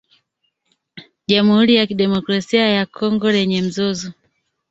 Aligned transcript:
Jamhuri 1.27 1.73
ya 1.75 1.85
kidemokrasia 1.87 2.69
ya 2.69 2.85
Kongo 2.85 3.31
lenye 3.31 3.61
mzozo 3.61 4.11